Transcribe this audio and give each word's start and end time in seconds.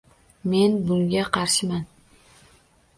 Men 0.53 0.71
bunga 0.87 1.27
qarshiman. 1.37 1.87